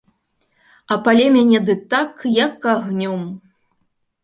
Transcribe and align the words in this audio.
А 0.93 0.95
пале 1.03 1.25
мяне 1.35 1.59
дык 1.67 1.79
так, 1.93 2.25
як 2.39 2.67
агнём! 2.75 3.21